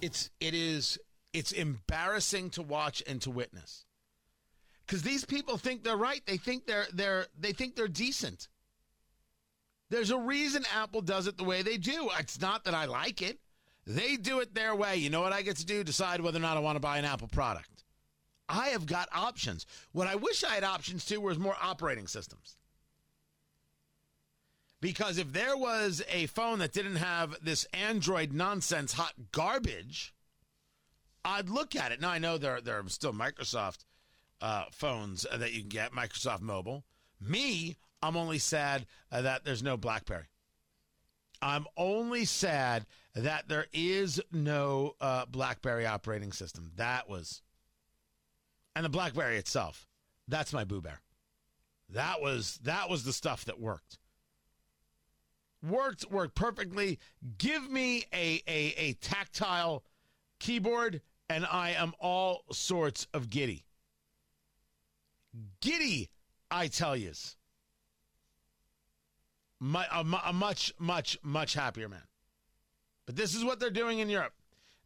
It's 0.00 0.30
it 0.40 0.54
is 0.54 0.98
it's 1.32 1.52
embarrassing 1.52 2.50
to 2.50 2.62
watch 2.62 3.04
and 3.06 3.22
to 3.22 3.30
witness. 3.30 3.84
Cuz 4.88 5.02
these 5.02 5.24
people 5.24 5.56
think 5.56 5.84
they're 5.84 5.96
right. 5.96 6.24
They 6.26 6.38
think 6.38 6.66
they're 6.66 6.86
they're 6.92 7.26
they 7.38 7.52
think 7.52 7.76
they're 7.76 7.88
decent. 7.88 8.48
There's 9.90 10.10
a 10.10 10.18
reason 10.18 10.64
Apple 10.74 11.00
does 11.00 11.26
it 11.26 11.36
the 11.36 11.44
way 11.44 11.62
they 11.62 11.76
do. 11.76 12.10
It's 12.18 12.40
not 12.40 12.64
that 12.64 12.74
I 12.74 12.86
like 12.86 13.22
it. 13.22 13.38
They 13.86 14.16
do 14.16 14.40
it 14.40 14.54
their 14.54 14.74
way. 14.74 14.96
You 14.96 15.08
know 15.08 15.22
what 15.22 15.32
I 15.32 15.42
get 15.42 15.56
to 15.56 15.66
do? 15.66 15.82
Decide 15.82 16.20
whether 16.20 16.38
or 16.38 16.42
not 16.42 16.56
I 16.56 16.60
want 16.60 16.76
to 16.76 16.80
buy 16.80 16.98
an 16.98 17.06
Apple 17.06 17.28
product. 17.28 17.84
I 18.48 18.68
have 18.68 18.86
got 18.86 19.08
options. 19.12 19.66
What 19.92 20.06
I 20.06 20.14
wish 20.14 20.44
I 20.44 20.54
had 20.54 20.64
options 20.64 21.04
to 21.06 21.18
was 21.18 21.38
more 21.38 21.56
operating 21.60 22.06
systems. 22.06 22.56
Because 24.80 25.18
if 25.18 25.32
there 25.32 25.56
was 25.56 26.02
a 26.08 26.26
phone 26.26 26.60
that 26.60 26.72
didn't 26.72 26.96
have 26.96 27.36
this 27.42 27.66
Android 27.72 28.32
nonsense 28.32 28.92
hot 28.92 29.14
garbage, 29.32 30.14
I'd 31.24 31.48
look 31.48 31.74
at 31.74 31.90
it. 31.90 32.00
Now 32.00 32.10
I 32.10 32.18
know 32.18 32.38
there 32.38 32.60
are 32.66 32.88
still 32.88 33.12
Microsoft 33.12 33.84
uh, 34.40 34.64
phones 34.70 35.26
that 35.34 35.52
you 35.52 35.60
can 35.60 35.68
get, 35.68 35.92
Microsoft 35.92 36.40
Mobile. 36.40 36.84
Me, 37.20 37.76
I'm 38.02 38.16
only 38.16 38.38
sad 38.38 38.86
uh, 39.10 39.22
that 39.22 39.44
there's 39.44 39.62
no 39.62 39.76
BlackBerry. 39.76 40.26
I'm 41.40 41.66
only 41.76 42.24
sad 42.24 42.86
that 43.14 43.48
there 43.48 43.66
is 43.72 44.20
no 44.32 44.94
uh, 45.00 45.26
BlackBerry 45.26 45.86
operating 45.86 46.32
system. 46.32 46.72
That 46.76 47.08
was, 47.08 47.42
and 48.74 48.84
the 48.84 48.88
BlackBerry 48.88 49.36
itself. 49.36 49.86
That's 50.26 50.52
my 50.52 50.64
boo 50.64 50.80
bear. 50.80 51.00
That 51.90 52.20
was 52.20 52.58
that 52.64 52.90
was 52.90 53.04
the 53.04 53.12
stuff 53.12 53.46
that 53.46 53.58
worked 53.58 53.98
worked 55.62 56.10
worked 56.10 56.34
perfectly. 56.34 56.98
Give 57.38 57.70
me 57.70 58.04
a, 58.12 58.42
a, 58.46 58.74
a 58.76 58.92
tactile 58.94 59.84
keyboard, 60.38 61.00
and 61.28 61.46
I 61.46 61.70
am 61.70 61.94
all 62.00 62.44
sorts 62.52 63.06
of 63.14 63.30
giddy. 63.30 63.64
Giddy, 65.60 66.10
I 66.50 66.68
tell 66.68 66.96
yous. 66.96 67.36
My, 69.60 69.86
a, 69.92 70.04
a 70.26 70.32
much, 70.32 70.72
much, 70.78 71.18
much 71.22 71.54
happier 71.54 71.88
man. 71.88 72.02
But 73.06 73.16
this 73.16 73.34
is 73.34 73.44
what 73.44 73.58
they're 73.58 73.70
doing 73.70 73.98
in 73.98 74.08
Europe. 74.08 74.32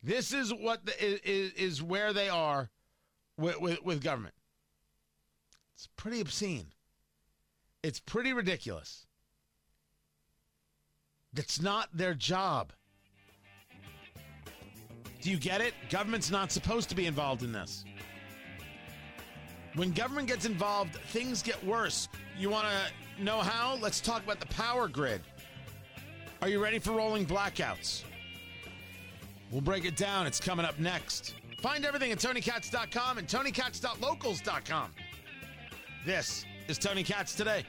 This 0.03 0.33
is 0.33 0.53
what 0.53 0.87
the, 0.87 0.93
is, 1.01 1.53
is 1.53 1.83
where 1.83 2.13
they 2.13 2.29
are 2.29 2.71
with, 3.37 3.61
with, 3.61 3.83
with 3.83 4.03
government. 4.03 4.35
It's 5.75 5.89
pretty 5.97 6.21
obscene. 6.21 6.67
It's 7.83 8.01
pretty 8.01 8.33
ridiculous. 8.33 9.07
That's 11.33 11.61
not 11.61 11.89
their 11.93 12.15
job. 12.15 12.73
Do 15.21 15.31
you 15.31 15.37
get 15.37 15.61
it? 15.61 15.75
Government's 15.89 16.31
not 16.31 16.51
supposed 16.51 16.89
to 16.89 16.95
be 16.95 17.07
involved 17.07 17.43
in 17.43 17.53
this. 17.53 17.85
When 19.75 19.93
government 19.93 20.29
gets 20.29 20.45
involved, 20.45 20.95
things 20.95 21.43
get 21.43 21.63
worse. 21.65 22.09
You 22.39 22.51
want 22.51 22.67
to 22.67 23.23
know 23.23 23.39
how? 23.39 23.79
Let's 23.81 24.01
talk 24.01 24.23
about 24.23 24.41
the 24.41 24.47
power 24.47 24.87
grid. 24.87 25.23
Are 26.43 26.49
you 26.49 26.63
ready 26.63 26.79
for 26.79 26.93
rolling 26.93 27.25
blackouts? 27.25 28.03
We'll 29.51 29.61
break 29.61 29.85
it 29.85 29.97
down. 29.97 30.27
It's 30.27 30.41
coming 30.41 30.67
up 30.67 30.79
next. 30.79 31.35
Find 31.61 31.85
everything 31.87 32.11
at 32.11 32.19
TonyKatz.com 32.19 33.19
and 33.19 33.29
TonyKatz.locals.com. 33.29 34.91
This 36.05 36.45
is 36.69 36.79
Tony 36.79 37.05
Katz 37.05 37.35
today. 37.35 37.65